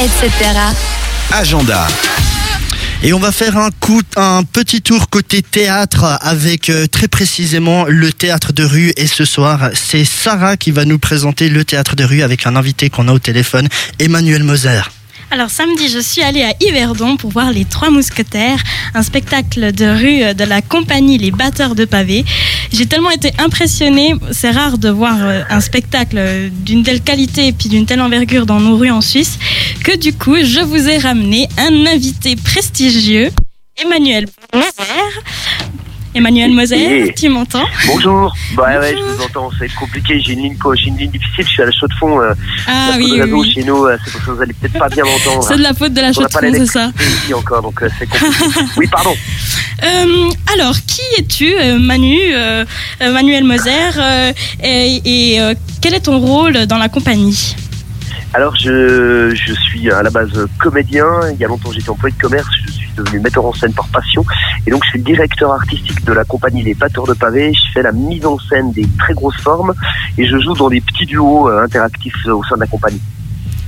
[0.00, 0.30] etc.
[1.30, 1.86] Agenda.
[3.02, 7.84] Et on va faire un, coup, un petit tour côté théâtre avec euh, très précisément
[7.86, 8.92] le théâtre de rue.
[8.96, 12.56] Et ce soir, c'est Sarah qui va nous présenter le théâtre de rue avec un
[12.56, 13.68] invité qu'on a au téléphone,
[13.98, 14.82] Emmanuel Moser.
[15.32, 18.60] Alors samedi, je suis allée à Yverdon pour voir Les Trois Mousquetaires,
[18.94, 22.24] un spectacle de rue de la compagnie Les Batteurs de Pavés.
[22.72, 27.52] J'ai tellement été impressionnée, c'est rare de voir euh, un spectacle d'une telle qualité et
[27.52, 29.38] puis d'une telle envergure dans nos rues en Suisse,
[29.84, 33.30] que du coup, je vous ai ramené un invité prestigieux,
[33.80, 34.64] Emmanuel Moser.
[36.14, 37.12] Emmanuel Moser, Oui.
[37.16, 38.34] tu m'entends Bonjour.
[38.56, 39.16] Bah ouais, je Bonjour.
[39.16, 40.20] vous entends, c'est compliqué.
[40.20, 41.44] J'ai une ligne, j'ai une ligne difficile.
[41.44, 42.20] Je suis à la chaux de fond.
[42.20, 42.32] Euh,
[42.66, 43.52] Ah oui, de oui, oui.
[43.52, 45.44] chez nous, euh, c'est pour ça que vous allez peut-être pas bien m'entendre.
[45.46, 47.88] C'est de la faute de la chaux de fond, c'est ça ici encore, donc euh,
[47.98, 48.60] c'est compliqué.
[48.76, 49.14] oui, pardon.
[49.82, 52.66] Euh, alors, qui es-tu, euh, Manu, euh,
[53.00, 53.70] Manuel Moser,
[54.62, 55.00] et,
[55.36, 55.40] et,
[55.80, 57.56] quel est ton rôle dans la compagnie?
[58.34, 61.06] Alors, je, je suis à la base comédien.
[61.32, 62.46] Il y a longtemps, j'étais employé de commerce.
[62.66, 64.24] Je suis devenu metteur en scène par passion.
[64.66, 67.52] Et donc, je suis directeur artistique de la compagnie Les Batteurs de Pavés.
[67.52, 69.74] Je fais la mise en scène des très grosses formes
[70.18, 73.00] et je joue dans des petits duos euh, interactifs au sein de la compagnie.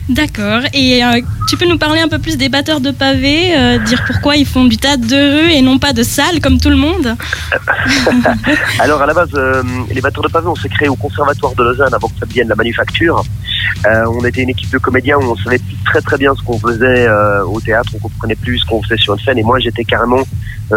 [0.08, 0.62] D'accord.
[0.74, 4.02] Et euh, tu peux nous parler un peu plus des batteurs de pavés, euh, dire
[4.06, 5.14] pourquoi ils font du théâtre de
[5.44, 7.16] rue et non pas de salle comme tout le monde
[8.80, 9.62] Alors à la base, euh,
[9.94, 12.48] les batteurs de pavés, on s'est créé au conservatoire de Lausanne avant que ça devienne
[12.48, 13.22] la manufacture.
[13.84, 16.58] On était une équipe de comédiens où on savait plus très très bien ce qu'on
[16.58, 17.08] faisait
[17.46, 19.38] au théâtre, on comprenait plus ce qu'on faisait sur une scène.
[19.38, 20.20] Et moi, j'étais carrément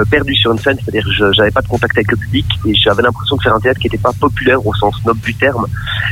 [0.10, 2.74] perdu sur une scène, c'est-à-dire que je j'avais pas de contact avec le public et
[2.76, 5.66] j'avais l'impression de faire un théâtre qui n'était pas populaire au sens noble du terme.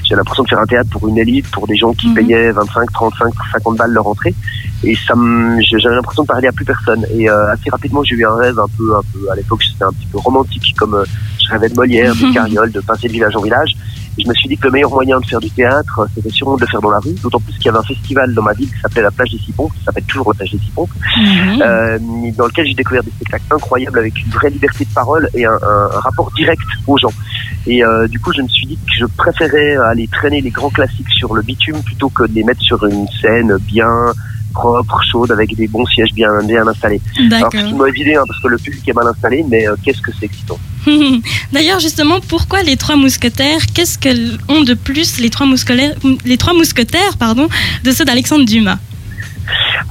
[0.04, 2.14] J'avais l'impression de faire un théâtre pour une élite, pour des gens qui Mhm.
[2.16, 4.34] payaient 25, 35, 50 balles leur entrée.
[4.84, 5.14] Et ça,
[5.78, 7.06] j'avais l'impression de parler à plus personne.
[7.14, 9.86] Et euh, assez rapidement, j'ai eu un rêve un peu, un peu à l'époque, c'était
[9.86, 11.06] un petit peu romantique, comme euh,
[11.46, 13.76] je rêvais de Molière, de Carriole, de passer de village en village.
[14.18, 16.62] Je me suis dit que le meilleur moyen de faire du théâtre, c'était sûrement de
[16.62, 17.14] le faire dans la rue.
[17.22, 19.40] D'autant plus qu'il y avait un festival dans ma ville qui s'appelait la plage des
[19.40, 20.90] Six-Ponts, qui s'appelle toujours la plage des Six-Ponts,
[21.62, 22.00] euh,
[22.38, 25.58] dans lequel j'ai découvert des spectacles incroyables avec une vraie liberté de parole et un,
[25.94, 27.14] rapport direct aux gens.
[27.66, 30.70] Et euh, du coup, je me suis dit que je préférais aller traîner les grands
[30.70, 34.14] classiques sur le bitume plutôt que de les mettre sur une scène bien
[34.54, 37.02] propre, chaude, avec des bons sièges bien, bien installés.
[37.32, 39.76] Alors, c'est une mauvaise idée, hein, parce que le public est mal installé, mais euh,
[39.84, 40.60] qu'est-ce que c'est excitant?
[41.54, 43.62] D'ailleurs, justement, pourquoi les trois mousquetaires?
[43.74, 45.46] Qu'est-ce qu'ont ont de plus les trois
[46.54, 47.48] mousquetaires, pardon,
[47.84, 48.78] de ceux d'Alexandre Dumas?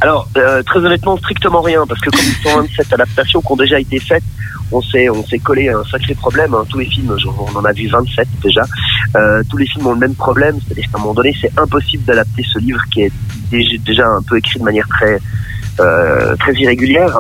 [0.01, 3.99] Alors, euh, très honnêtement, strictement rien, parce que comme 127 adaptations qui ont déjà été
[4.01, 4.25] faites,
[4.73, 6.55] on s'est collé un sacré problème.
[6.55, 6.65] hein.
[6.69, 8.63] Tous les films, on en a vu 27 déjà.
[9.17, 12.05] Euh, tous les films ont le même problème, c'est-à-dire qu'à un moment donné, c'est impossible
[12.05, 13.13] d'adapter ce livre qui est
[13.85, 15.19] déjà un peu écrit de manière très
[15.81, 17.19] euh, très irrégulière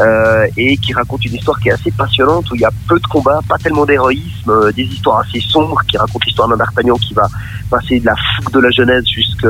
[0.00, 2.98] euh, et qui raconte une histoire qui est assez passionnante où il y a peu
[2.98, 6.96] de combats, pas tellement d'héroïsme, euh, des histoires assez sombres qui racontent l'histoire d'un D'Artagnan
[6.96, 7.28] qui va
[7.70, 9.46] passer de la fougue de la jeunesse jusque-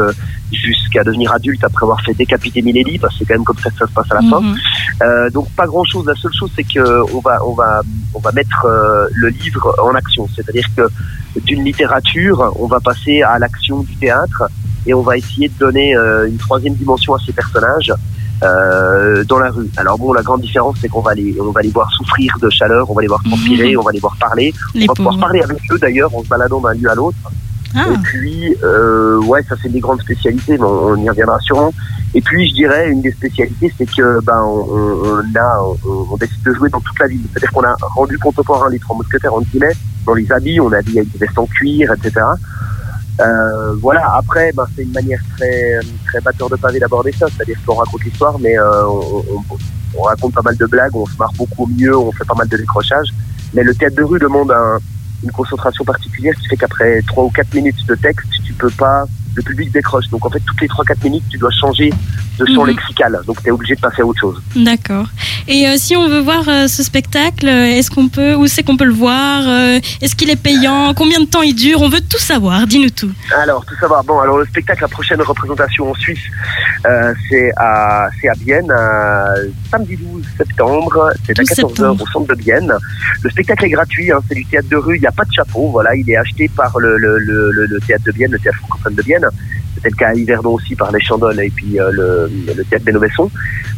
[0.53, 3.71] jusqu'à devenir adulte après avoir fait décapiter Milady, parce que c'est quand même comme ça
[3.71, 4.41] que ça se passe à la fin.
[4.41, 4.55] Mhm.
[5.03, 6.07] Euh, donc pas grand chose.
[6.07, 7.81] La seule chose c'est que on va on va
[8.15, 10.29] on va mettre euh, le livre en action.
[10.35, 10.89] C'est-à-dire que
[11.41, 14.45] d'une littérature, on va passer à l'action du théâtre
[14.87, 17.93] et on va essayer de donner euh, une troisième dimension à ces personnages.
[18.43, 19.69] Euh, dans la rue.
[19.77, 22.51] Alors bon, la grande différence, c'est qu'on va les, on va les voir souffrir de
[22.51, 23.79] chaleur, on va les voir transpirer, Mhm.
[23.81, 25.25] on va les voir parler, Les on va pouvoir pauvres.
[25.27, 27.17] parler avec eux d'ailleurs en se baladant d'un lieu à l'autre.
[27.75, 31.39] Ah, Et puis, euh, ouais, ça c'est des grandes spécialités, mais on, on y reviendra
[31.41, 31.73] sûrement.
[32.15, 36.07] Et puis, je dirais, une des spécialités, c'est que ben on, on, on a, on,
[36.13, 37.23] on décide de jouer dans toute la ville.
[37.33, 39.73] C'est-à-dire qu'on a rendu contemporain les trois mousquetaires en guillemets,
[40.05, 42.27] dans les habits, on a dit avec des vestes en cuir, etc.
[43.21, 44.15] Euh, voilà.
[44.17, 48.03] Après, ben, c'est une manière très très batteur de pavé d'aborder ça, c'est-à-dire qu'on raconte
[48.05, 49.57] l'histoire, mais euh, on, on-
[49.95, 52.35] on raconte pas mal de blagues, on se marre beaucoup au milieu, on fait pas
[52.35, 53.09] mal de décrochages.
[53.53, 54.79] Mais le théâtre de rue demande un,
[55.23, 59.05] une concentration particulière qui fait qu'après trois ou quatre minutes de texte, tu peux pas,
[59.35, 60.07] le public décroche.
[60.11, 61.91] Donc en fait, toutes les trois quatre minutes, tu dois changer
[62.39, 62.69] de son Mhm.
[62.71, 63.19] lexical.
[63.27, 64.43] Donc tu es obligé de passer à autre chose.
[64.57, 65.07] d'accord.
[65.49, 68.63] Et euh, si on veut voir euh, ce spectacle, euh, est-ce qu'on peut, où c'est
[68.63, 71.83] qu'on peut le voir euh, Est-ce qu'il est payant Combien de temps il dure?
[71.83, 72.67] On veut tout savoir.
[72.67, 73.11] Dis-nous tout.
[73.43, 74.05] Alors, tout savoir.
[74.05, 76.21] Bon, alors le spectacle, la prochaine représentation en Suisse,
[77.29, 81.11] c'est à, c'est à Bienne, euh, samedi 12 septembre.
[81.27, 82.03] C'est à 12 14h septembre.
[82.03, 82.73] au centre de Bienne.
[83.23, 84.97] Le spectacle est gratuit, hein, c'est du théâtre de rue.
[84.97, 85.71] Il n'y a pas de chapeau.
[85.71, 88.95] Voilà, il est acheté par le, le, le, le- théâtre de Bienne, le théâtre francophone
[88.95, 89.39] de Bienne.
[89.75, 92.85] C'était le cas à Yverdon aussi par les Chandoles et puis euh, le, le théâtre
[92.85, 93.31] Bénobesson.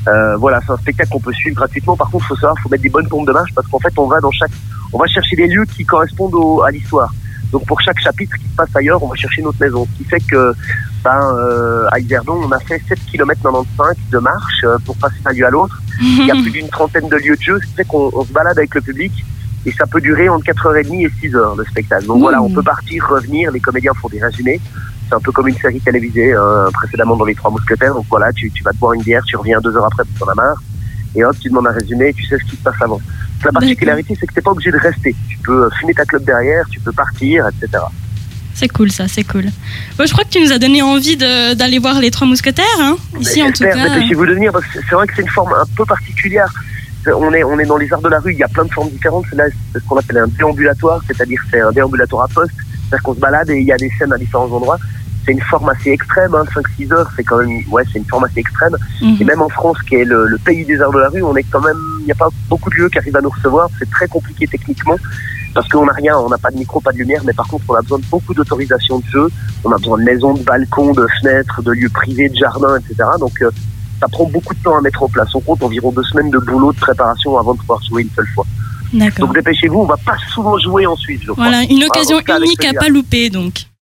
[0.08, 1.96] Euh, voilà, c'est un spectacle qu'on peut suivre gratuitement.
[1.96, 3.92] Par contre, il faut savoir, faut mettre des bonnes pompes de marche parce qu'en fait,
[3.96, 4.50] on va dans chaque,
[4.92, 7.14] on va chercher des lieux qui correspondent au, à l'histoire.
[7.52, 9.86] Donc pour chaque chapitre qui se passe ailleurs, on va chercher notre maison.
[9.92, 10.52] Ce qui fait que
[11.04, 15.20] ben, euh, à Yverdon, on a fait 7 km 95 de marche euh, pour passer
[15.24, 15.80] d'un lieu à l'autre.
[16.00, 18.24] Il y a plus d'une trentaine de lieux de jeu, ce qui fait qu'on on
[18.24, 19.12] se balade avec le public
[19.66, 22.06] et ça peut durer entre 4h30 et 6h le spectacle.
[22.06, 22.22] Donc Mmh.
[22.22, 24.60] voilà, on peut partir, revenir, les comédiens font des résumés.
[25.08, 27.94] C'est un peu comme une série télévisée hein, précédemment dans Les Trois Mousquetaires.
[27.94, 30.26] Donc voilà, tu, tu vas te boire une bière, tu reviens deux heures après pour
[30.26, 30.56] ton marre.
[31.14, 33.00] Et hop, tu demandes un résumé et tu sais ce qui se passe avant.
[33.44, 35.14] La particularité, c'est que t'es pas obligé de rester.
[35.28, 37.82] Tu peux fumer ta clope derrière, tu peux partir, etc.
[38.54, 39.44] C'est cool ça, c'est cool.
[39.98, 42.64] Bon, je crois que tu nous as donné envie de- d'aller voir les trois mousquetaires,
[42.80, 43.88] hein, ici en tout cas.
[43.94, 46.48] dépêchez-vous de venir parce que c'est vrai que c'est une forme un peu particulière.
[47.06, 48.72] On est, on est dans les arts de la rue, il y a plein de
[48.72, 49.26] formes différentes.
[49.32, 52.54] Là, c'est ce qu'on appelle un déambulatoire, c'est-à-dire c'est un déambulatoire à poste.
[52.94, 54.78] C'est-à-dire qu'on se balade et il y a des scènes à différents endroits.
[55.24, 58.24] C'est une forme assez extrême, hein, 5-6 heures, c'est quand même, ouais, c'est une forme
[58.24, 58.76] assez extrême.
[59.00, 59.16] Mhm.
[59.20, 61.34] Et même en France, qui est le, le pays des arts de la rue, on
[61.34, 63.68] est quand même, il n'y a pas beaucoup de lieux qui arrivent à nous recevoir.
[63.78, 64.96] C'est très compliqué techniquement
[65.54, 67.64] parce qu'on n'a rien, on n'a pas de micro, pas de lumière, mais par contre,
[67.68, 69.28] on a besoin de beaucoup d'autorisations de jeu.
[69.64, 73.08] On a besoin de maisons, de balcons, de fenêtres, de lieux privés, de jardins, etc.
[73.18, 73.50] Donc, euh,
[74.00, 75.34] ça prend beaucoup de temps à mettre en place.
[75.34, 78.28] On compte environ deux semaines de boulot, de préparation avant de pouvoir jouer une seule
[78.34, 78.44] fois.
[79.18, 81.44] Donc, dépêchez-vous, on va pas souvent jouer en Suisse, je crois.
[81.44, 83.64] Voilà, une occasion unique à pas louper donc.